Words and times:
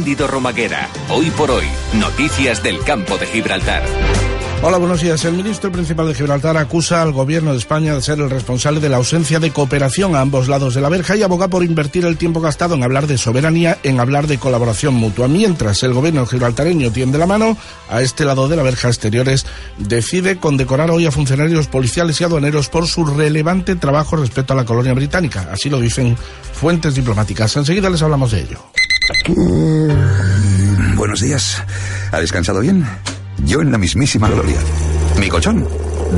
Cándido 0.00 0.26
Romaguera. 0.26 0.88
Hoy 1.10 1.30
por 1.30 1.50
hoy, 1.50 1.66
noticias 1.92 2.62
del 2.62 2.82
campo 2.84 3.18
de 3.18 3.26
Gibraltar. 3.26 3.82
Hola, 4.62 4.78
buenos 4.78 5.02
días. 5.02 5.22
El 5.26 5.34
ministro 5.34 5.70
principal 5.70 6.08
de 6.08 6.14
Gibraltar 6.14 6.56
acusa 6.56 7.02
al 7.02 7.12
gobierno 7.12 7.52
de 7.52 7.58
España 7.58 7.94
de 7.94 8.00
ser 8.00 8.18
el 8.18 8.30
responsable 8.30 8.80
de 8.80 8.88
la 8.88 8.96
ausencia 8.96 9.40
de 9.40 9.50
cooperación 9.50 10.16
a 10.16 10.22
ambos 10.22 10.48
lados 10.48 10.74
de 10.74 10.80
la 10.80 10.88
verja 10.88 11.16
y 11.16 11.22
aboga 11.22 11.48
por 11.48 11.64
invertir 11.64 12.06
el 12.06 12.16
tiempo 12.16 12.40
gastado 12.40 12.76
en 12.76 12.82
hablar 12.82 13.06
de 13.08 13.18
soberanía, 13.18 13.76
en 13.82 14.00
hablar 14.00 14.26
de 14.26 14.38
colaboración 14.38 14.94
mutua. 14.94 15.28
Mientras 15.28 15.82
el 15.82 15.92
gobierno 15.92 16.24
gibraltareño 16.24 16.90
tiende 16.90 17.18
la 17.18 17.26
mano, 17.26 17.58
a 17.90 18.00
este 18.00 18.24
lado 18.24 18.48
de 18.48 18.56
la 18.56 18.62
verja 18.62 18.88
exteriores 18.88 19.44
decide 19.76 20.38
condecorar 20.38 20.90
hoy 20.90 21.04
a 21.04 21.12
funcionarios 21.12 21.66
policiales 21.66 22.18
y 22.22 22.24
aduaneros 22.24 22.70
por 22.70 22.86
su 22.86 23.04
relevante 23.04 23.76
trabajo 23.76 24.16
respecto 24.16 24.54
a 24.54 24.56
la 24.56 24.64
colonia 24.64 24.94
británica. 24.94 25.50
Así 25.52 25.68
lo 25.68 25.78
dicen 25.78 26.16
fuentes 26.54 26.94
diplomáticas. 26.94 27.54
Enseguida 27.54 27.90
les 27.90 28.00
hablamos 28.00 28.30
de 28.30 28.40
ello. 28.40 28.79
Buenos 30.96 31.20
días. 31.20 31.62
¿Ha 32.12 32.20
descansado 32.20 32.60
bien? 32.60 32.86
Yo 33.44 33.60
en 33.60 33.72
la 33.72 33.78
mismísima 33.78 34.28
gloria. 34.28 34.58
Mi 35.18 35.28
colchón, 35.28 35.66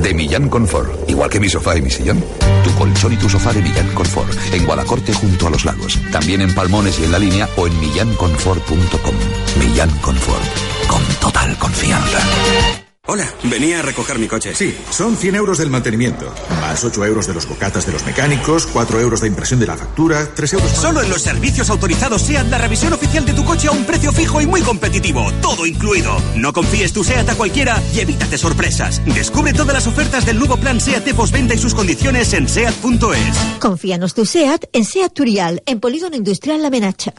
de 0.02 0.14
Millán 0.14 0.48
Confort. 0.48 1.08
Igual 1.08 1.30
que 1.30 1.40
mi 1.40 1.48
sofá 1.48 1.76
y 1.76 1.82
mi 1.82 1.90
sillón. 1.90 2.22
Tu 2.64 2.70
colchón 2.74 3.12
y 3.12 3.16
tu 3.16 3.28
sofá 3.28 3.52
de 3.52 3.62
Millán 3.62 3.88
Confort. 3.94 4.32
En 4.52 4.66
Guadacorte 4.66 5.12
junto 5.12 5.46
a 5.46 5.50
los 5.50 5.64
lagos. 5.64 5.98
También 6.10 6.40
en 6.40 6.54
Palmones 6.54 6.98
y 6.98 7.04
en 7.04 7.12
la 7.12 7.18
línea 7.18 7.48
o 7.56 7.66
en 7.66 7.78
millanconfort.com. 7.80 9.14
Millán 9.58 9.90
Confort. 10.00 10.42
Con 10.88 11.02
total 11.20 11.56
confianza. 11.58 12.81
Hola, 13.04 13.28
venía 13.42 13.80
a 13.80 13.82
recoger 13.82 14.16
mi 14.20 14.28
coche. 14.28 14.54
Sí, 14.54 14.72
son 14.90 15.16
100 15.16 15.34
euros 15.34 15.58
del 15.58 15.70
mantenimiento, 15.70 16.32
más 16.60 16.84
8 16.84 17.04
euros 17.04 17.26
de 17.26 17.34
los 17.34 17.48
bocatas 17.48 17.84
de 17.84 17.90
los 17.90 18.06
mecánicos, 18.06 18.64
4 18.68 19.00
euros 19.00 19.20
de 19.22 19.26
impresión 19.26 19.58
de 19.58 19.66
la 19.66 19.76
factura, 19.76 20.32
3 20.32 20.52
euros... 20.52 20.70
Solo 20.70 21.02
en 21.02 21.10
los 21.10 21.20
servicios 21.20 21.68
autorizados 21.68 22.22
SEAT 22.22 22.46
la 22.46 22.58
revisión 22.58 22.92
oficial 22.92 23.26
de 23.26 23.32
tu 23.32 23.44
coche 23.44 23.66
a 23.66 23.72
un 23.72 23.84
precio 23.84 24.12
fijo 24.12 24.40
y 24.40 24.46
muy 24.46 24.60
competitivo, 24.60 25.32
todo 25.42 25.66
incluido. 25.66 26.16
No 26.36 26.52
confíes 26.52 26.92
tu 26.92 27.02
SEAT 27.02 27.28
a 27.28 27.34
cualquiera 27.34 27.82
y 27.92 27.98
evítate 27.98 28.38
sorpresas. 28.38 29.04
Descubre 29.04 29.52
todas 29.52 29.74
las 29.74 29.88
ofertas 29.88 30.24
del 30.24 30.38
nuevo 30.38 30.56
plan 30.56 30.80
SEAT 30.80 31.04
de 31.04 31.14
postventa 31.14 31.54
y 31.54 31.58
sus 31.58 31.74
condiciones 31.74 32.32
en 32.34 32.48
SEAT.es. 32.48 33.58
Confíanos 33.58 34.14
tu 34.14 34.24
SEAT 34.26 34.66
en 34.72 34.84
SEAT 34.84 35.12
Turial, 35.12 35.60
en 35.66 35.80
Polígono 35.80 36.14
Industrial 36.14 36.62
La 36.62 36.70
Menacha. 36.70 37.14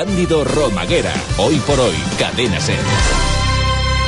Cándido 0.00 0.44
Romaguera. 0.44 1.12
Hoy 1.36 1.56
por 1.56 1.78
hoy, 1.78 1.94
Cadena 2.18 2.58
Ser. 2.58 3.29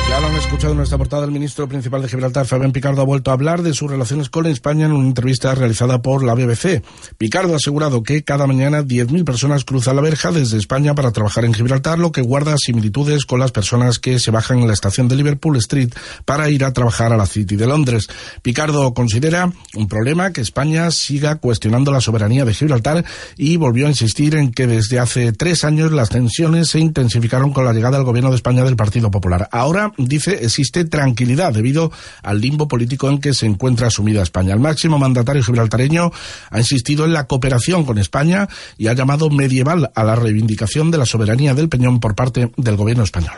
Ya 0.09 0.19
lo 0.19 0.27
han 0.27 0.35
escuchado 0.35 0.71
en 0.71 0.77
nuestra 0.77 0.97
portada, 0.97 1.25
el 1.25 1.31
ministro 1.31 1.67
principal 1.67 2.01
de 2.01 2.07
Gibraltar, 2.07 2.45
Fabián 2.45 2.71
Picardo, 2.71 3.01
ha 3.01 3.05
vuelto 3.05 3.31
a 3.31 3.33
hablar 3.33 3.63
de 3.63 3.73
sus 3.73 3.89
relaciones 3.89 4.29
con 4.29 4.45
España 4.45 4.85
en 4.85 4.91
una 4.91 5.07
entrevista 5.07 5.55
realizada 5.55 6.01
por 6.01 6.23
la 6.23 6.35
BBC. 6.35 6.83
Picardo 7.17 7.53
ha 7.53 7.55
asegurado 7.55 8.03
que 8.03 8.23
cada 8.23 8.45
mañana 8.45 8.83
10.000 8.83 9.23
personas 9.23 9.63
cruzan 9.63 9.95
la 9.95 10.03
verja 10.03 10.31
desde 10.31 10.57
España 10.57 10.93
para 10.93 11.11
trabajar 11.11 11.45
en 11.45 11.53
Gibraltar, 11.53 11.97
lo 11.97 12.11
que 12.11 12.21
guarda 12.21 12.55
similitudes 12.57 13.25
con 13.25 13.39
las 13.39 13.51
personas 13.51 13.97
que 13.97 14.19
se 14.19 14.29
bajan 14.29 14.59
en 14.59 14.67
la 14.67 14.73
estación 14.73 15.07
de 15.07 15.15
Liverpool 15.15 15.57
Street 15.57 15.89
para 16.25 16.49
ir 16.49 16.63
a 16.63 16.73
trabajar 16.73 17.11
a 17.11 17.17
la 17.17 17.25
City 17.25 17.55
de 17.55 17.65
Londres. 17.65 18.07
Picardo 18.43 18.93
considera 18.93 19.51
un 19.75 19.87
problema 19.87 20.31
que 20.31 20.41
España 20.41 20.91
siga 20.91 21.37
cuestionando 21.37 21.91
la 21.91 22.01
soberanía 22.01 22.45
de 22.45 22.53
Gibraltar 22.53 23.03
y 23.37 23.57
volvió 23.57 23.87
a 23.87 23.89
insistir 23.89 24.35
en 24.35 24.51
que 24.51 24.67
desde 24.67 24.99
hace 24.99 25.31
tres 25.31 25.63
años 25.63 25.91
las 25.91 26.09
tensiones 26.09 26.67
se 26.67 26.79
intensificaron 26.79 27.51
con 27.51 27.65
la 27.65 27.73
llegada 27.73 27.97
al 27.97 28.03
gobierno 28.03 28.29
de 28.29 28.35
España 28.35 28.63
del 28.63 28.75
Partido 28.75 29.09
Popular. 29.09 29.49
Ahora 29.51 29.92
dice, 29.97 30.43
existe 30.43 30.85
tranquilidad 30.85 31.53
debido 31.53 31.91
al 32.21 32.41
limbo 32.41 32.67
político 32.67 33.09
en 33.09 33.19
que 33.19 33.33
se 33.33 33.45
encuentra 33.45 33.89
sumida 33.89 34.21
España. 34.21 34.53
El 34.53 34.59
máximo 34.59 34.99
mandatario 34.99 35.43
gibraltareño 35.43 36.11
ha 36.49 36.57
insistido 36.57 37.05
en 37.05 37.13
la 37.13 37.27
cooperación 37.27 37.85
con 37.85 37.97
España 37.97 38.47
y 38.77 38.87
ha 38.87 38.93
llamado 38.93 39.29
medieval 39.29 39.91
a 39.95 40.03
la 40.03 40.15
reivindicación 40.15 40.91
de 40.91 40.97
la 40.97 41.05
soberanía 41.05 41.53
del 41.53 41.69
Peñón 41.69 41.99
por 41.99 42.15
parte 42.15 42.51
del 42.57 42.75
gobierno 42.75 43.03
español. 43.03 43.33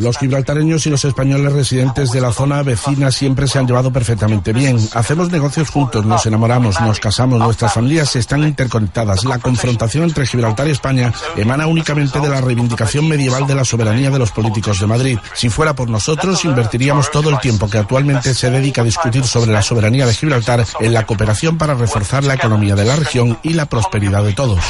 Los 0.00 0.18
gibraltareños 0.18 0.86
y 0.86 0.90
los 0.90 1.04
españoles 1.04 1.52
residentes 1.52 2.10
de 2.10 2.20
la 2.20 2.32
zona 2.32 2.62
vecina 2.62 3.10
siempre 3.10 3.46
se 3.46 3.58
han 3.58 3.66
llevado 3.66 3.92
perfectamente 3.92 4.52
bien. 4.52 4.78
Hacemos 4.94 5.30
negocios 5.30 5.70
juntos, 5.70 6.04
nos 6.04 6.24
enamoramos, 6.26 6.80
nos 6.80 7.00
casamos, 7.00 7.38
nuestras 7.38 7.74
familias 7.74 8.16
están 8.16 8.44
interconectadas. 8.44 9.24
La 9.24 9.38
confrontación 9.38 10.04
entre 10.04 10.26
Gibraltar 10.26 10.68
y 10.68 10.72
España 10.72 11.12
emana 11.36 11.66
únicamente 11.66 12.20
de 12.20 12.28
la 12.28 12.40
reivindicación 12.40 13.08
medieval 13.08 13.46
de 13.46 13.54
la 13.54 13.64
soberanía 13.64 14.10
de 14.10 14.18
los 14.18 14.30
políticos 14.30 14.80
de 14.80 14.86
Madrid. 14.86 15.18
Si 15.34 15.48
fuera 15.48 15.74
por 15.74 15.90
nosotros, 15.90 16.44
invertiríamos 16.44 17.10
todo 17.10 17.30
el 17.30 17.38
tiempo 17.40 17.68
que 17.68 17.78
actualmente 17.78 18.34
se 18.34 18.50
dedica 18.50 18.82
a 18.82 18.84
discutir 18.84 19.24
sobre 19.24 19.52
la 19.52 19.62
soberanía 19.62 20.06
de 20.06 20.14
Gibraltar 20.14 20.64
en 20.80 20.92
la 20.92 21.04
cooperación 21.04 21.58
para 21.58 21.74
reforzar 21.74 22.24
la 22.24 22.34
economía 22.34 22.74
de 22.74 22.84
la 22.84 22.96
región 22.96 23.38
y 23.42 23.52
la 23.54 23.66
prosperidad 23.66 24.22
de 24.24 24.32
todos. 24.32 24.60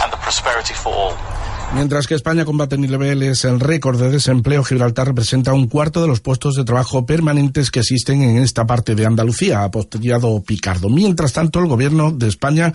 Mientras 1.75 2.07
que 2.07 2.15
España 2.15 2.47
combate 2.47 2.77
en 2.77 2.81
niveles 2.81 3.45
el 3.45 3.61
récord 3.61 4.01
de 4.01 4.11
desempleo, 4.11 4.65
Gibraltar 4.65 5.09
representa 5.09 5.53
un 5.53 5.69
cuarto 5.69 6.01
de 6.01 6.09
los 6.09 6.21
puestos 6.21 6.55
de 6.55 6.65
trabajo 6.65 7.05
permanentes 7.05 7.71
que 7.71 7.81
existen 7.81 8.23
en 8.23 8.39
esta 8.39 8.67
parte 8.67 8.95
de 8.95 9.05
Andalucía, 9.05 9.63
ha 9.63 9.71
postillado 9.71 10.43
Picardo. 10.43 10.89
Mientras 10.89 11.35
tanto, 11.35 11.59
el 11.61 11.67
gobierno 11.67 12.11
de 12.11 12.27
España 12.27 12.73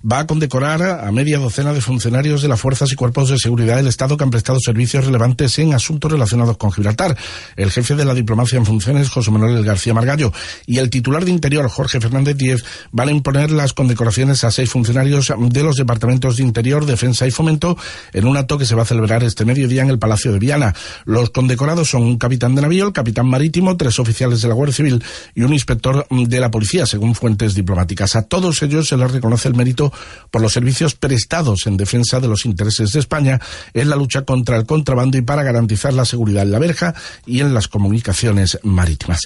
va 0.00 0.20
a 0.20 0.26
condecorar 0.28 0.80
a 0.82 1.10
media 1.10 1.38
docena 1.38 1.72
de 1.72 1.80
funcionarios 1.80 2.40
de 2.40 2.46
las 2.46 2.60
fuerzas 2.60 2.92
y 2.92 2.94
cuerpos 2.94 3.30
de 3.30 3.36
seguridad 3.36 3.76
del 3.76 3.88
Estado 3.88 4.16
que 4.16 4.22
han 4.22 4.30
prestado 4.30 4.60
servicios 4.60 5.04
relevantes 5.04 5.58
en 5.58 5.74
asuntos 5.74 6.12
relacionados 6.12 6.56
con 6.56 6.70
Gibraltar. 6.70 7.16
El 7.56 7.72
jefe 7.72 7.96
de 7.96 8.04
la 8.04 8.14
diplomacia 8.14 8.58
en 8.58 8.64
funciones, 8.64 9.10
José 9.10 9.32
Manuel 9.32 9.64
García 9.64 9.92
Margallo, 9.92 10.32
y 10.66 10.78
el 10.78 10.88
titular 10.88 11.24
de 11.24 11.32
Interior, 11.32 11.68
Jorge 11.68 12.00
Fernández 12.00 12.36
Díez, 12.36 12.64
van 12.92 13.08
a 13.08 13.12
imponer 13.12 13.50
las 13.50 13.72
condecoraciones 13.72 14.44
a 14.44 14.52
seis 14.52 14.70
funcionarios 14.70 15.32
de 15.36 15.62
los 15.64 15.74
departamentos 15.74 16.36
de 16.36 16.44
Interior, 16.44 16.86
Defensa 16.86 17.26
y 17.26 17.32
Fomento 17.32 17.76
en 18.12 18.35
que 18.36 18.66
se 18.66 18.74
va 18.74 18.82
a 18.82 18.86
celebrar 18.86 19.24
este 19.24 19.44
mediodía 19.44 19.82
en 19.82 19.88
el 19.88 19.98
Palacio 19.98 20.30
de 20.30 20.38
Viana. 20.38 20.74
Los 21.04 21.30
condecorados 21.30 21.88
son 21.88 22.02
un 22.02 22.18
capitán 22.18 22.54
de 22.54 22.62
navío, 22.62 22.86
el 22.86 22.92
capitán 22.92 23.26
marítimo, 23.26 23.76
tres 23.76 23.98
oficiales 23.98 24.42
de 24.42 24.48
la 24.48 24.54
Guardia 24.54 24.74
Civil 24.74 25.02
y 25.34 25.42
un 25.42 25.52
inspector 25.52 26.06
de 26.10 26.40
la 26.40 26.50
policía, 26.50 26.84
según 26.84 27.14
fuentes 27.14 27.54
diplomáticas. 27.54 28.14
A 28.14 28.22
todos 28.22 28.62
ellos 28.62 28.88
se 28.88 28.96
les 28.96 29.10
reconoce 29.10 29.48
el 29.48 29.54
mérito 29.54 29.92
por 30.30 30.42
los 30.42 30.52
servicios 30.52 30.94
prestados 30.94 31.66
en 31.66 31.76
defensa 31.76 32.20
de 32.20 32.28
los 32.28 32.44
intereses 32.44 32.92
de 32.92 33.00
España 33.00 33.40
en 33.72 33.88
la 33.88 33.96
lucha 33.96 34.22
contra 34.22 34.56
el 34.56 34.66
contrabando 34.66 35.16
y 35.16 35.22
para 35.22 35.42
garantizar 35.42 35.94
la 35.94 36.04
seguridad 36.04 36.42
en 36.42 36.52
la 36.52 36.58
verja 36.58 36.94
y 37.24 37.40
en 37.40 37.54
las 37.54 37.68
comunicaciones 37.68 38.58
marítimas. 38.62 39.20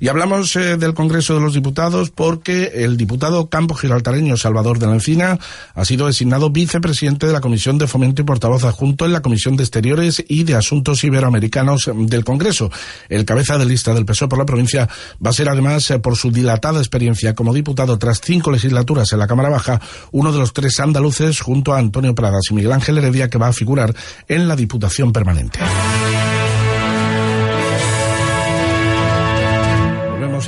Y 0.00 0.08
hablamos 0.08 0.56
eh, 0.56 0.76
del 0.76 0.94
Congreso 0.94 1.34
de 1.34 1.40
los 1.40 1.54
Diputados 1.54 2.10
porque 2.10 2.72
el 2.74 2.96
diputado 2.96 3.48
campo 3.48 3.74
gibraltareño 3.74 4.36
Salvador 4.36 4.78
de 4.78 4.86
la 4.86 4.94
Encina 4.94 5.38
ha 5.74 5.84
sido 5.84 6.06
designado 6.06 6.50
vicepresidente 6.50 7.26
de 7.26 7.32
la 7.32 7.40
Comisión 7.40 7.78
de 7.78 7.86
Fomento 7.86 8.22
y 8.22 8.24
portavoz 8.24 8.47
adjunto 8.56 9.04
en 9.04 9.12
la 9.12 9.22
Comisión 9.22 9.56
de 9.56 9.62
Exteriores 9.62 10.24
y 10.28 10.44
de 10.44 10.54
Asuntos 10.54 11.04
Iberoamericanos 11.04 11.90
del 11.94 12.24
Congreso. 12.24 12.70
El 13.08 13.24
cabeza 13.24 13.58
de 13.58 13.66
lista 13.66 13.94
del 13.94 14.04
PSOE 14.04 14.28
por 14.28 14.38
la 14.38 14.46
provincia 14.46 14.88
va 15.24 15.30
a 15.30 15.34
ser 15.34 15.48
además, 15.48 15.90
eh, 15.90 15.98
por 15.98 16.16
su 16.16 16.30
dilatada 16.30 16.78
experiencia 16.78 17.34
como 17.34 17.54
diputado 17.54 17.98
tras 17.98 18.20
cinco 18.20 18.50
legislaturas 18.50 19.12
en 19.12 19.18
la 19.18 19.26
Cámara 19.26 19.48
Baja, 19.48 19.80
uno 20.12 20.32
de 20.32 20.38
los 20.38 20.52
tres 20.52 20.80
andaluces 20.80 21.40
junto 21.40 21.74
a 21.74 21.78
Antonio 21.78 22.14
Pradas 22.14 22.42
y 22.50 22.54
Miguel 22.54 22.72
Ángel 22.72 22.98
Heredia 22.98 23.28
que 23.28 23.38
va 23.38 23.48
a 23.48 23.52
figurar 23.52 23.94
en 24.26 24.48
la 24.48 24.56
Diputación 24.56 25.12
Permanente. 25.12 25.58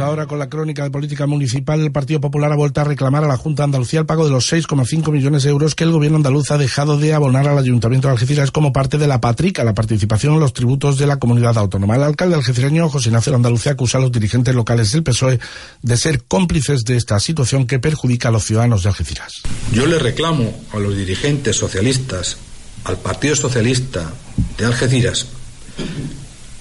Ahora 0.01 0.27
con 0.27 0.39
la 0.39 0.49
crónica 0.49 0.83
de 0.83 0.91
política 0.91 1.27
municipal. 1.27 1.81
El 1.81 1.93
Partido 1.93 2.21
Popular 2.21 2.53
ha 2.53 2.57
vuelto 2.57 2.81
a 2.81 2.85
reclamar 2.85 3.25
a 3.25 3.29
la 3.29 3.37
Junta 3.37 3.63
de 3.63 3.65
Andalucía 3.65 4.01
el 4.01 4.07
pago 4.07 4.25
de 4.25 4.31
los 4.31 4.53
6,5 4.53 5.13
millones 5.13 5.43
de 5.43 5.51
euros 5.51 5.75
que 5.75 5.85
el 5.85 5.93
gobierno 5.93 6.17
andaluz 6.17 6.51
ha 6.51 6.59
dejado 6.59 6.99
de 6.99 7.15
abonar 7.15 7.49
al 7.49 7.59
Ayuntamiento 7.59 8.09
de 8.09 8.13
Algeciras 8.13 8.51
como 8.51 8.73
parte 8.73 8.99
de 8.99 9.07
la 9.07 9.21
Patrica, 9.21 9.65
la 9.65 9.75
participación 9.75 10.35
en 10.35 10.41
los 10.41 10.53
tributos 10.53 10.99
de 10.99 11.07
la 11.07 11.19
comunidad 11.19 11.59
autónoma. 11.59 11.97
El 11.97 12.03
alcalde 12.03 12.35
algecireño, 12.35 12.89
José 12.89 13.09
Ignacio 13.09 13.35
Andalucía, 13.35 13.73
acusa 13.73 13.99
a 13.99 14.01
los 14.01 14.13
dirigentes 14.13 14.55
locales 14.55 14.93
del 14.93 15.03
PSOE 15.03 15.39
de 15.83 15.97
ser 15.97 16.25
cómplices 16.25 16.85
de 16.85 16.97
esta 16.97 17.19
situación 17.21 17.67
que 17.67 17.79
perjudica 17.79 18.29
a 18.29 18.33
los 18.33 18.45
ciudadanos 18.45 18.83
de 18.83 18.89
Algeciras. 18.89 19.43
Yo 19.73 19.87
le 19.87 19.99
reclamo 19.99 20.53
a 20.73 20.79
los 20.79 20.97
dirigentes 20.97 21.57
socialistas, 21.57 22.37
al 22.85 22.97
Partido 22.99 23.37
Socialista 23.37 24.11
de 24.57 24.65
Algeciras, 24.65 25.27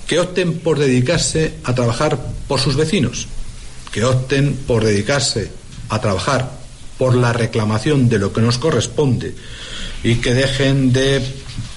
que 0.07 0.19
opten 0.19 0.59
por 0.59 0.79
dedicarse 0.79 1.53
a 1.63 1.75
trabajar 1.75 2.19
por 2.49 2.59
sus 2.59 2.75
vecinos, 2.75 3.27
que 3.93 4.03
opten 4.03 4.55
por 4.67 4.83
dedicarse 4.83 5.51
a 5.87 6.01
trabajar 6.01 6.51
por 6.97 7.15
la 7.15 7.31
reclamación 7.31 8.09
de 8.09 8.17
lo 8.17 8.33
que 8.33 8.41
nos 8.41 8.57
corresponde 8.57 9.35
y 10.03 10.15
que 10.15 10.33
dejen 10.33 10.91
de 10.91 11.21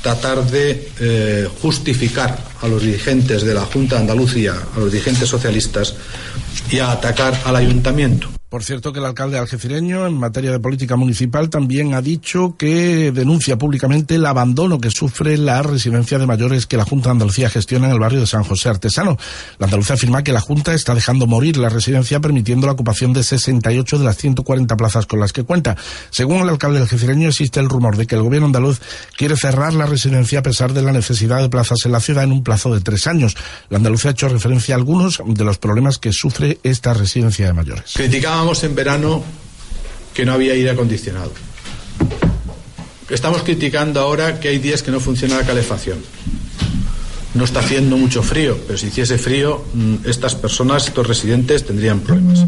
tratar 0.01 0.45
de 0.51 0.91
eh, 0.99 1.49
justificar 1.61 2.37
a 2.61 2.69
los 2.69 2.83
dirigentes 2.83 3.43
de 3.43 3.55
la 3.55 3.67
Junta 3.67 3.97
de 3.97 4.01
Andalucía, 4.01 4.55
a 4.75 4.81
los 4.81 4.91
dirigentes 4.91 5.29
socialistas 5.29 5.95
y 6.71 6.79
a 6.79 6.91
atacar 6.91 7.41
al 7.45 7.57
ayuntamiento. 7.57 8.32
Por 8.53 8.65
cierto 8.65 8.93
que 8.93 8.99
el 8.99 9.07
alcalde 9.07 9.39
algecireño 9.39 10.07
en 10.07 10.19
materia 10.19 10.53
de 10.53 10.61
política 10.61 10.95
municipal 10.95 11.49
también 11.49 11.95
ha 11.95 12.03
dicho 12.03 12.55
que 12.59 13.11
denuncia 13.11 13.57
públicamente 13.57 14.17
el 14.17 14.27
abandono 14.27 14.79
que 14.79 14.91
sufre 14.91 15.39
la 15.39 15.63
residencia 15.63 16.19
de 16.19 16.27
mayores 16.27 16.67
que 16.67 16.77
la 16.77 16.85
Junta 16.85 17.09
de 17.09 17.13
Andalucía 17.13 17.49
gestiona 17.49 17.87
en 17.87 17.93
el 17.93 17.99
barrio 17.99 18.21
de 18.21 18.27
San 18.27 18.45
José 18.45 18.69
Artesano. 18.69 19.17
La 19.59 19.65
Andalucía 19.65 19.95
afirma 19.95 20.23
que 20.23 20.35
la 20.35 20.43
Junta 20.43 20.75
está 20.75 20.95
dejando 20.95 21.27
morir 21.27 21.57
la 21.57 21.71
residencia 21.71 22.21
permitiendo 22.21 22.67
la 22.67 22.75
ocupación 22.75 23.15
de 23.15 23.23
68 23.23 23.99
de 23.99 24.05
las 24.05 24.19
140 24.19 24.77
plazas 24.77 25.07
con 25.07 25.19
las 25.19 25.33
que 25.33 25.45
cuenta. 25.45 25.75
Según 26.11 26.43
el 26.43 26.51
alcalde 26.51 26.81
algecireño 26.81 27.29
existe 27.31 27.59
el 27.59 27.71
rumor 27.71 27.97
de 27.97 28.07
que 28.07 28.17
el 28.17 28.23
gobierno 28.23 28.49
andaluz 28.49 28.83
quiere 29.17 29.35
cerrar 29.35 29.73
la 29.73 29.87
residencia 29.87 30.41
a 30.41 30.43
pesar 30.43 30.75
de 30.75 30.83
la 30.83 30.93
necesidad 30.93 31.41
de 31.41 31.49
plazas 31.49 31.79
en 31.87 31.93
la 31.93 32.01
ciudad 32.01 32.25
en 32.25 32.33
un 32.33 32.45
plazo 32.45 32.75
de 32.75 32.83
tres 32.83 33.07
años. 33.07 33.35
La 33.71 33.79
Andalucía 33.79 34.11
ha 34.11 34.13
hecho 34.13 34.29
referencia 34.29 34.75
a 34.75 34.77
algunos 34.79 35.23
de 35.25 35.43
los 35.43 35.57
problemas 35.57 35.97
que 35.97 36.13
sufre 36.13 36.59
esta 36.63 36.93
residencia 36.93 37.47
de 37.47 37.55
mayores 37.55 37.95
en 38.43 38.75
verano 38.75 39.23
que 40.13 40.25
no 40.27 40.33
había 40.33 40.53
aire 40.53 40.71
acondicionado. 40.71 41.33
Estamos 43.09 43.43
criticando 43.43 44.01
ahora 44.01 44.41
que 44.41 44.49
hay 44.49 44.59
días 44.59 44.83
que 44.83 44.91
no 44.91 44.99
funciona 44.99 45.37
la 45.37 45.47
calefacción. 45.47 45.99
No 47.35 47.45
está 47.45 47.61
haciendo 47.61 47.97
mucho 47.97 48.23
frío, 48.23 48.59
pero 48.67 48.79
si 48.79 48.89
hiciese 48.89 49.17
frío, 49.17 49.65
mm, 49.73 49.97
estas 50.05 50.35
personas, 50.35 50.89
estos 50.89 51.07
residentes, 51.07 51.65
tendrían 51.65 52.01
problemas. 52.01 52.47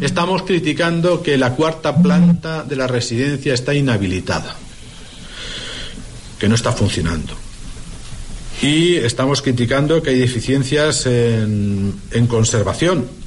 Estamos 0.00 0.42
criticando 0.42 1.22
que 1.22 1.36
la 1.36 1.54
cuarta 1.54 1.96
planta 1.96 2.62
de 2.62 2.76
la 2.76 2.86
residencia 2.86 3.52
está 3.52 3.74
inhabilitada, 3.74 4.56
que 6.38 6.48
no 6.48 6.54
está 6.54 6.72
funcionando. 6.72 7.34
Y 8.62 8.94
estamos 8.94 9.42
criticando 9.42 10.02
que 10.02 10.10
hay 10.10 10.18
deficiencias 10.18 11.04
en, 11.06 11.94
en 12.12 12.26
conservación, 12.26 13.21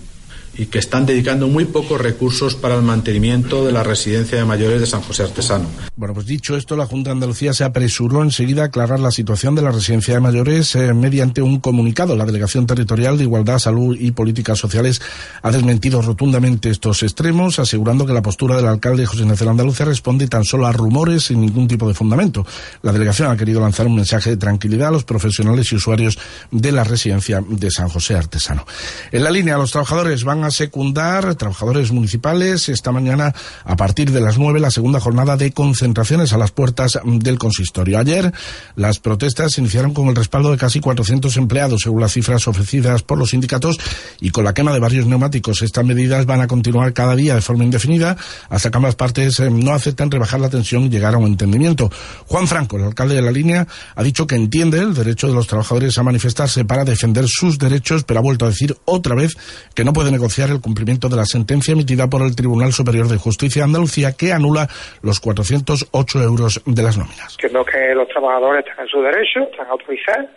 y 0.57 0.67
que 0.67 0.79
están 0.79 1.05
dedicando 1.05 1.47
muy 1.47 1.65
pocos 1.65 1.99
recursos 1.99 2.55
para 2.55 2.75
el 2.75 2.81
mantenimiento 2.81 3.65
de 3.65 3.71
la 3.71 3.83
residencia 3.83 4.37
de 4.37 4.45
mayores 4.45 4.79
de 4.79 4.87
San 4.87 5.01
José 5.01 5.23
Artesano. 5.23 5.65
Bueno, 5.95 6.13
pues 6.13 6.25
dicho 6.25 6.55
esto, 6.55 6.75
la 6.75 6.85
Junta 6.85 7.09
de 7.09 7.13
Andalucía 7.13 7.53
se 7.53 7.63
apresuró 7.63 8.21
enseguida 8.21 8.63
a 8.63 8.65
aclarar 8.65 8.99
la 8.99 9.11
situación 9.11 9.55
de 9.55 9.61
la 9.61 9.71
residencia 9.71 10.13
de 10.13 10.19
mayores 10.19 10.75
eh, 10.75 10.93
mediante 10.93 11.41
un 11.41 11.59
comunicado. 11.59 12.15
La 12.15 12.25
Delegación 12.25 12.65
Territorial 12.65 13.17
de 13.17 13.23
Igualdad, 13.23 13.59
Salud 13.59 13.95
y 13.99 14.11
Políticas 14.11 14.59
Sociales 14.59 15.01
ha 15.41 15.51
desmentido 15.51 16.01
rotundamente 16.01 16.69
estos 16.69 17.03
extremos, 17.03 17.59
asegurando 17.59 18.05
que 18.05 18.13
la 18.13 18.21
postura 18.21 18.57
del 18.57 18.67
alcalde 18.67 19.05
José 19.05 19.23
Ignacio 19.23 19.49
Andalucía 19.49 19.85
responde 19.85 20.27
tan 20.27 20.43
solo 20.43 20.65
a 20.65 20.71
rumores 20.71 21.25
sin 21.25 21.41
ningún 21.41 21.67
tipo 21.67 21.87
de 21.87 21.93
fundamento. 21.93 22.45
La 22.81 22.91
delegación 22.91 23.29
ha 23.29 23.37
querido 23.37 23.61
lanzar 23.61 23.87
un 23.87 23.95
mensaje 23.95 24.31
de 24.31 24.37
tranquilidad 24.37 24.89
a 24.89 24.91
los 24.91 25.03
profesionales 25.03 25.71
y 25.71 25.75
usuarios 25.75 26.17
de 26.51 26.71
la 26.71 26.83
residencia 26.83 27.43
de 27.47 27.71
San 27.71 27.89
José 27.89 28.15
Artesano. 28.15 28.65
En 29.11 29.23
la 29.23 29.31
línea, 29.31 29.57
los 29.57 29.71
trabajadores 29.71 30.23
van 30.23 30.43
a 30.43 30.44
secundar, 30.51 31.35
trabajadores 31.35 31.91
municipales, 31.91 32.69
esta 32.69 32.91
mañana 32.91 33.33
a 33.63 33.75
partir 33.75 34.11
de 34.11 34.21
las 34.21 34.37
nueve 34.37 34.59
la 34.59 34.71
segunda 34.71 34.99
jornada 34.99 35.37
de 35.37 35.51
concentraciones 35.51 36.33
a 36.33 36.37
las 36.37 36.51
puertas 36.51 36.99
del 37.03 37.37
consistorio. 37.37 37.99
Ayer 37.99 38.31
las 38.75 38.99
protestas 38.99 39.53
se 39.53 39.61
iniciaron 39.61 39.93
con 39.93 40.07
el 40.07 40.15
respaldo 40.15 40.51
de 40.51 40.57
casi 40.57 40.79
400 40.79 41.35
empleados, 41.37 41.81
según 41.83 42.01
las 42.01 42.13
cifras 42.13 42.47
ofrecidas 42.47 43.03
por 43.03 43.17
los 43.17 43.31
sindicatos, 43.31 43.77
y 44.19 44.29
con 44.29 44.43
la 44.43 44.53
quema 44.53 44.73
de 44.73 44.79
varios 44.79 45.05
neumáticos. 45.05 45.61
Estas 45.61 45.85
medidas 45.85 46.25
van 46.25 46.41
a 46.41 46.47
continuar 46.47 46.93
cada 46.93 47.15
día 47.15 47.35
de 47.35 47.41
forma 47.41 47.63
indefinida 47.63 48.17
hasta 48.49 48.71
que 48.71 48.77
ambas 48.77 48.95
partes 48.95 49.39
eh, 49.39 49.49
no 49.49 49.73
acepten 49.73 50.11
rebajar 50.11 50.39
la 50.39 50.49
tensión 50.49 50.83
y 50.83 50.89
llegar 50.89 51.15
a 51.15 51.17
un 51.17 51.27
entendimiento. 51.27 51.91
Juan 52.27 52.47
Franco, 52.47 52.77
el 52.77 52.83
alcalde 52.83 53.15
de 53.15 53.21
la 53.21 53.31
línea, 53.31 53.67
ha 53.95 54.03
dicho 54.03 54.27
que 54.27 54.35
entiende 54.35 54.79
el 54.79 54.93
derecho 54.93 55.27
de 55.27 55.33
los 55.33 55.47
trabajadores 55.47 55.97
a 55.97 56.03
manifestarse 56.03 56.65
para 56.65 56.85
defender 56.85 57.25
sus 57.27 57.57
derechos, 57.57 58.03
pero 58.03 58.19
ha 58.19 58.23
vuelto 58.23 58.45
a 58.45 58.49
decir 58.49 58.77
otra 58.85 59.15
vez 59.15 59.35
que 59.73 59.83
no 59.83 59.93
puede 59.93 60.11
negociar 60.11 60.34
el 60.43 60.59
cumplimiento 60.59 61.07
de 61.07 61.15
la 61.15 61.25
sentencia 61.25 61.71
emitida 61.71 62.09
por 62.09 62.21
el 62.21 62.35
Tribunal 62.35 62.73
Superior 62.73 63.07
de 63.07 63.17
Justicia 63.17 63.61
de 63.61 63.67
Andalucía 63.67 64.11
que 64.17 64.33
anula 64.33 64.67
los 65.01 65.19
408 65.21 66.19
euros 66.21 66.61
de 66.65 66.83
las 66.83 66.97
nóminas. 66.97 67.37
Que 67.37 67.47
que 67.47 67.95
los 67.95 68.07
trabajadores 68.09 68.65
están 68.65 68.83
en 68.83 68.91
su 68.91 69.01
derecho, 69.01 69.39
están 69.49 69.67
autorizados 69.67 70.27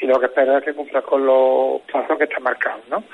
y 0.00 0.06
lo 0.06 0.18
que 0.18 0.26
espera 0.26 0.58
es 0.58 0.64
que 0.64 0.72
cumpla 0.72 1.02
con 1.02 1.24
los 1.24 1.82
plazos 1.82 2.16
que 2.16 2.24
están 2.24 2.42
marcados. 2.42 2.82
¿no? 2.88 3.04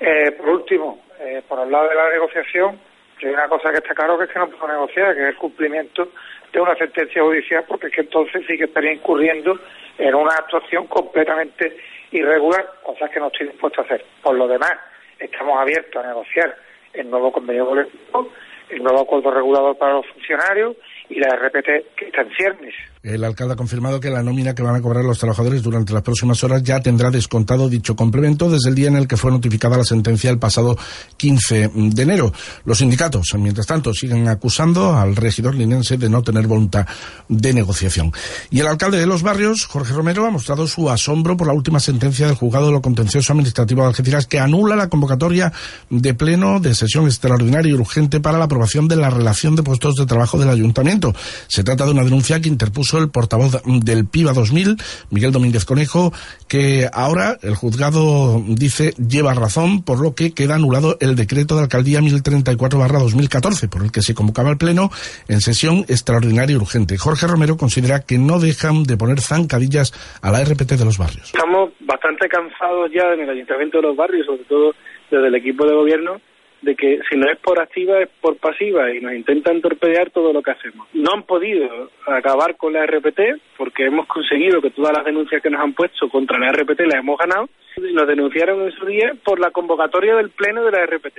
Eh, 0.00 0.32
por 0.32 0.48
último, 0.48 1.04
eh, 1.20 1.42
por 1.46 1.60
el 1.60 1.70
lado 1.70 1.88
de 1.88 1.94
la 1.94 2.10
negociación, 2.10 2.80
hay 3.22 3.28
una 3.28 3.48
cosa 3.48 3.70
que 3.70 3.78
está 3.78 3.94
claro 3.94 4.18
que 4.18 4.24
es 4.24 4.30
que 4.30 4.38
no 4.38 4.48
puedo 4.48 4.72
negociar, 4.72 5.14
que 5.14 5.22
es 5.22 5.28
el 5.28 5.36
cumplimiento 5.36 6.08
de 6.52 6.60
una 6.60 6.74
sentencia 6.76 7.22
judicial, 7.22 7.64
porque 7.68 7.86
es 7.88 7.94
que 7.94 8.00
entonces 8.02 8.44
sí 8.46 8.56
que 8.56 8.64
estaría 8.64 8.92
incurriendo 8.92 9.58
en 9.98 10.14
una 10.14 10.34
actuación 10.34 10.86
completamente 10.86 11.76
irregular, 12.10 12.66
cosas 12.82 13.10
que 13.10 13.20
no 13.20 13.28
estoy 13.28 13.48
dispuesto 13.48 13.80
a 13.80 13.84
hacer. 13.84 14.04
Por 14.22 14.36
lo 14.36 14.46
demás, 14.48 14.72
estamos 15.18 15.58
abiertos 15.58 16.04
a 16.04 16.08
negociar 16.08 16.56
el 16.92 17.10
nuevo 17.10 17.32
convenio 17.32 17.66
colectivo, 17.66 18.30
el 18.70 18.82
nuevo 18.82 19.00
acuerdo 19.00 19.30
regulador 19.30 19.76
para 19.78 19.94
los 19.94 20.06
funcionarios 20.06 20.76
y 21.08 21.20
la 21.20 21.36
RPT 21.36 21.94
que 21.96 22.06
está 22.06 22.22
en 22.22 22.30
ciernes. 22.36 22.74
El 23.06 23.22
alcalde 23.22 23.52
ha 23.52 23.56
confirmado 23.56 24.00
que 24.00 24.10
la 24.10 24.20
nómina 24.20 24.52
que 24.52 24.64
van 24.64 24.74
a 24.74 24.82
cobrar 24.82 25.04
los 25.04 25.20
trabajadores 25.20 25.62
durante 25.62 25.92
las 25.92 26.02
próximas 26.02 26.42
horas 26.42 26.64
ya 26.64 26.80
tendrá 26.80 27.08
descontado 27.08 27.68
dicho 27.68 27.94
complemento 27.94 28.50
desde 28.50 28.70
el 28.70 28.74
día 28.74 28.88
en 28.88 28.96
el 28.96 29.06
que 29.06 29.16
fue 29.16 29.30
notificada 29.30 29.76
la 29.76 29.84
sentencia 29.84 30.28
el 30.28 30.40
pasado 30.40 30.76
15 31.16 31.70
de 31.72 32.02
enero. 32.02 32.32
Los 32.64 32.78
sindicatos, 32.78 33.28
mientras 33.38 33.68
tanto, 33.68 33.94
siguen 33.94 34.26
acusando 34.26 34.96
al 34.96 35.14
regidor 35.14 35.54
linense 35.54 35.98
de 35.98 36.10
no 36.10 36.20
tener 36.24 36.48
voluntad 36.48 36.84
de 37.28 37.54
negociación. 37.54 38.12
Y 38.50 38.58
el 38.58 38.66
alcalde 38.66 38.98
de 38.98 39.06
los 39.06 39.22
barrios, 39.22 39.66
Jorge 39.66 39.92
Romero, 39.94 40.26
ha 40.26 40.30
mostrado 40.30 40.66
su 40.66 40.90
asombro 40.90 41.36
por 41.36 41.46
la 41.46 41.52
última 41.52 41.78
sentencia 41.78 42.26
del 42.26 42.34
juzgado 42.34 42.66
de 42.66 42.72
lo 42.72 42.82
contencioso 42.82 43.32
administrativo 43.32 43.82
de 43.82 43.86
Algeciras 43.86 44.26
que 44.26 44.40
anula 44.40 44.74
la 44.74 44.88
convocatoria 44.88 45.52
de 45.90 46.12
pleno 46.14 46.58
de 46.58 46.74
sesión 46.74 47.04
extraordinaria 47.04 47.70
y 47.70 47.74
urgente 47.74 48.18
para 48.18 48.38
la 48.38 48.46
aprobación 48.46 48.88
de 48.88 48.96
la 48.96 49.10
relación 49.10 49.54
de 49.54 49.62
puestos 49.62 49.94
de 49.94 50.06
trabajo 50.06 50.40
del 50.40 50.48
ayuntamiento. 50.48 51.14
Se 51.46 51.62
trata 51.62 51.84
de 51.84 51.92
una 51.92 52.02
denuncia 52.02 52.40
que 52.40 52.48
interpuso 52.48 52.95
el 52.98 53.10
portavoz 53.10 53.62
del 53.64 54.06
PIBA 54.06 54.32
2000, 54.32 54.76
Miguel 55.10 55.32
Domínguez 55.32 55.64
Conejo, 55.64 56.12
que 56.48 56.88
ahora 56.92 57.38
el 57.42 57.54
juzgado 57.54 58.42
dice 58.46 58.92
lleva 58.92 59.34
razón, 59.34 59.82
por 59.82 60.00
lo 60.00 60.14
que 60.14 60.32
queda 60.32 60.54
anulado 60.54 60.96
el 61.00 61.16
decreto 61.16 61.56
de 61.56 61.62
alcaldía 61.62 62.00
1034-2014, 62.00 63.68
por 63.68 63.82
el 63.82 63.92
que 63.92 64.02
se 64.02 64.14
convocaba 64.14 64.50
el 64.50 64.58
Pleno 64.58 64.90
en 65.28 65.40
sesión 65.40 65.84
extraordinaria 65.88 66.54
y 66.54 66.56
urgente. 66.56 66.96
Jorge 66.98 67.26
Romero 67.26 67.56
considera 67.56 68.00
que 68.00 68.18
no 68.18 68.38
dejan 68.38 68.84
de 68.84 68.96
poner 68.96 69.20
zancadillas 69.20 69.92
a 70.22 70.30
la 70.30 70.44
RPT 70.44 70.72
de 70.72 70.84
los 70.84 70.98
barrios. 70.98 71.26
Estamos 71.26 71.70
bastante 71.80 72.28
cansados 72.28 72.90
ya 72.92 73.12
en 73.14 73.20
el 73.20 73.30
Ayuntamiento 73.30 73.78
de 73.78 73.82
los 73.82 73.96
Barrios, 73.96 74.26
sobre 74.26 74.44
todo 74.44 74.72
desde 75.10 75.28
el 75.28 75.34
equipo 75.34 75.66
de 75.66 75.74
gobierno, 75.74 76.20
de 76.62 76.74
que 76.74 77.00
si 77.08 77.16
no 77.16 77.30
es 77.30 77.38
por 77.38 77.60
activa 77.60 78.00
es 78.00 78.08
por 78.20 78.36
pasiva 78.36 78.92
y 78.92 79.00
nos 79.00 79.14
intentan 79.14 79.60
torpedear 79.60 80.10
todo 80.10 80.32
lo 80.32 80.42
que 80.42 80.52
hacemos. 80.52 80.88
No 80.94 81.12
han 81.12 81.22
podido 81.24 81.90
acabar 82.06 82.56
con 82.56 82.72
la 82.72 82.86
RPT 82.86 83.20
porque 83.56 83.84
hemos 83.84 84.06
conseguido 84.06 84.60
que 84.60 84.70
todas 84.70 84.96
las 84.96 85.04
denuncias 85.04 85.42
que 85.42 85.50
nos 85.50 85.60
han 85.60 85.74
puesto 85.74 86.08
contra 86.08 86.38
la 86.38 86.52
RPT 86.52 86.80
las 86.80 87.00
hemos 87.00 87.18
ganado. 87.18 87.48
Nos 87.76 88.08
denunciaron 88.08 88.62
en 88.62 88.72
su 88.72 88.86
día 88.86 89.12
por 89.24 89.38
la 89.38 89.50
convocatoria 89.50 90.16
del 90.16 90.30
pleno 90.30 90.64
de 90.64 90.72
la 90.72 90.86
RPT, 90.86 91.18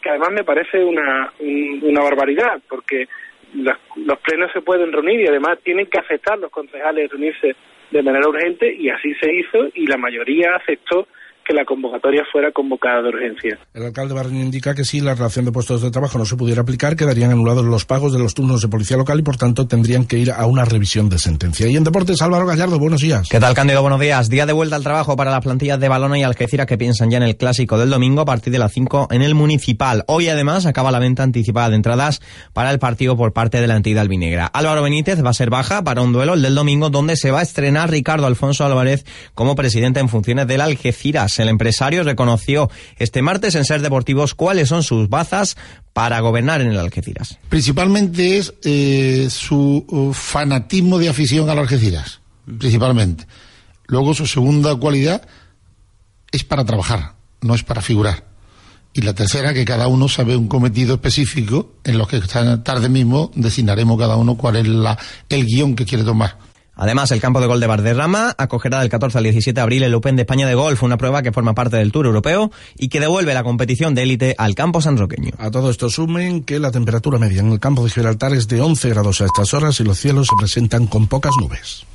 que 0.00 0.08
además 0.08 0.30
me 0.32 0.44
parece 0.44 0.82
una, 0.82 1.32
una 1.38 2.02
barbaridad 2.02 2.60
porque 2.68 3.08
los, 3.54 3.76
los 3.96 4.18
plenos 4.20 4.50
se 4.52 4.62
pueden 4.62 4.90
reunir 4.90 5.20
y 5.20 5.28
además 5.28 5.58
tienen 5.62 5.86
que 5.86 5.98
aceptar 5.98 6.38
los 6.38 6.50
concejales 6.50 7.10
reunirse 7.10 7.54
de 7.90 8.02
manera 8.02 8.28
urgente 8.28 8.74
y 8.74 8.88
así 8.88 9.14
se 9.16 9.32
hizo 9.32 9.68
y 9.74 9.86
la 9.86 9.98
mayoría 9.98 10.56
aceptó 10.56 11.06
que 11.52 11.56
la 11.56 11.64
convocatoria 11.66 12.22
fuera 12.32 12.50
convocada 12.50 13.02
de 13.02 13.08
urgencia. 13.10 13.58
El 13.74 13.84
alcalde 13.84 14.14
Barreño 14.14 14.40
indica 14.40 14.74
que 14.74 14.84
si 14.84 15.00
la 15.00 15.14
relación 15.14 15.44
de 15.44 15.52
puestos 15.52 15.82
de 15.82 15.90
trabajo 15.90 16.16
no 16.16 16.24
se 16.24 16.36
pudiera 16.36 16.62
aplicar, 16.62 16.96
quedarían 16.96 17.30
anulados 17.30 17.64
los 17.64 17.84
pagos 17.84 18.12
de 18.12 18.18
los 18.18 18.32
turnos 18.32 18.62
de 18.62 18.68
policía 18.68 18.96
local 18.96 19.18
y 19.18 19.22
por 19.22 19.36
tanto 19.36 19.66
tendrían 19.66 20.06
que 20.06 20.18
ir 20.18 20.30
a 20.32 20.46
una 20.46 20.64
revisión 20.64 21.10
de 21.10 21.18
sentencia. 21.18 21.68
Y 21.68 21.76
en 21.76 21.84
deportes, 21.84 22.22
Álvaro 22.22 22.46
Gallardo, 22.46 22.78
buenos 22.78 23.02
días. 23.02 23.28
¿Qué 23.30 23.38
tal, 23.38 23.54
Cándido? 23.54 23.82
Buenos 23.82 24.00
días. 24.00 24.30
Día 24.30 24.46
de 24.46 24.54
vuelta 24.54 24.76
al 24.76 24.82
trabajo 24.82 25.14
para 25.14 25.30
las 25.30 25.42
plantillas 25.42 25.78
de 25.78 25.88
Balona 25.88 26.18
y 26.18 26.22
Algeciras 26.22 26.66
que 26.66 26.78
piensan 26.78 27.10
ya 27.10 27.18
en 27.18 27.24
el 27.24 27.36
clásico 27.36 27.78
del 27.78 27.90
domingo 27.90 28.22
a 28.22 28.24
partir 28.24 28.52
de 28.52 28.58
las 28.58 28.72
5 28.72 29.08
en 29.10 29.20
el 29.20 29.34
Municipal. 29.34 30.04
Hoy 30.06 30.28
además 30.28 30.64
acaba 30.64 30.90
la 30.90 31.00
venta 31.00 31.22
anticipada 31.22 31.68
de 31.68 31.76
entradas 31.76 32.22
para 32.54 32.70
el 32.70 32.78
partido 32.78 33.14
por 33.16 33.34
parte 33.34 33.60
de 33.60 33.66
la 33.66 33.76
entidad 33.76 34.00
albinegra. 34.00 34.46
Álvaro 34.46 34.82
Benítez 34.82 35.22
va 35.22 35.30
a 35.30 35.34
ser 35.34 35.50
baja 35.50 35.84
para 35.84 36.00
un 36.00 36.14
duelo, 36.14 36.32
el 36.32 36.42
del 36.42 36.54
domingo, 36.54 36.88
donde 36.88 37.16
se 37.16 37.30
va 37.30 37.40
a 37.40 37.42
estrenar 37.42 37.90
Ricardo 37.90 38.26
Alfonso 38.26 38.64
Álvarez 38.64 39.04
como 39.34 39.54
presidente 39.54 40.00
en 40.00 40.08
funciones 40.08 40.46
del 40.46 40.62
Algeciras. 40.62 41.41
El 41.42 41.48
empresario 41.48 42.04
reconoció 42.04 42.70
este 42.98 43.20
martes 43.20 43.54
en 43.54 43.64
Ser 43.64 43.82
Deportivos 43.82 44.34
cuáles 44.34 44.68
son 44.68 44.82
sus 44.82 45.08
bazas 45.08 45.56
para 45.92 46.20
gobernar 46.20 46.60
en 46.60 46.68
el 46.68 46.78
Algeciras. 46.78 47.38
Principalmente 47.48 48.38
es 48.38 48.54
eh, 48.64 49.28
su 49.30 49.84
uh, 49.88 50.12
fanatismo 50.12 50.98
de 50.98 51.08
afición 51.08 51.50
al 51.50 51.58
Algeciras, 51.58 52.20
principalmente. 52.58 53.26
Luego 53.86 54.14
su 54.14 54.26
segunda 54.26 54.74
cualidad 54.76 55.22
es 56.30 56.44
para 56.44 56.64
trabajar, 56.64 57.14
no 57.40 57.54
es 57.54 57.62
para 57.62 57.82
figurar. 57.82 58.24
Y 58.94 59.02
la 59.02 59.14
tercera, 59.14 59.54
que 59.54 59.64
cada 59.64 59.86
uno 59.86 60.08
sabe 60.08 60.36
un 60.36 60.48
cometido 60.48 60.94
específico 60.94 61.72
en 61.84 61.96
los 61.96 62.08
que 62.08 62.18
esta 62.18 62.62
tarde 62.62 62.88
mismo 62.88 63.30
designaremos 63.34 63.98
cada 63.98 64.16
uno 64.16 64.36
cuál 64.36 64.56
es 64.56 64.68
la, 64.68 64.98
el 65.28 65.46
guion 65.46 65.74
que 65.74 65.86
quiere 65.86 66.04
tomar. 66.04 66.36
Además, 66.82 67.12
el 67.12 67.20
campo 67.20 67.40
de 67.40 67.46
gol 67.46 67.60
de 67.60 67.68
Barderrama 67.68 68.34
acogerá 68.36 68.80
del 68.80 68.88
14 68.88 69.18
al 69.18 69.22
17 69.22 69.54
de 69.54 69.60
abril 69.60 69.84
el 69.84 69.94
Open 69.94 70.16
de 70.16 70.22
España 70.22 70.48
de 70.48 70.56
Golf, 70.56 70.82
una 70.82 70.96
prueba 70.96 71.22
que 71.22 71.30
forma 71.30 71.54
parte 71.54 71.76
del 71.76 71.92
Tour 71.92 72.06
Europeo 72.06 72.50
y 72.76 72.88
que 72.88 72.98
devuelve 72.98 73.34
la 73.34 73.44
competición 73.44 73.94
de 73.94 74.02
élite 74.02 74.34
al 74.36 74.56
campo 74.56 74.80
sanroqueño. 74.80 75.30
A 75.38 75.52
todo 75.52 75.70
esto 75.70 75.88
sumen 75.88 76.42
que 76.42 76.58
la 76.58 76.72
temperatura 76.72 77.20
media 77.20 77.38
en 77.38 77.52
el 77.52 77.60
campo 77.60 77.84
de 77.84 77.90
Gibraltar 77.90 78.32
es 78.34 78.48
de 78.48 78.60
11 78.60 78.88
grados 78.88 79.20
a 79.20 79.26
estas 79.26 79.54
horas 79.54 79.78
y 79.78 79.84
los 79.84 79.96
cielos 79.96 80.26
se 80.26 80.34
presentan 80.36 80.88
con 80.88 81.06
pocas 81.06 81.34
nubes. 81.40 81.86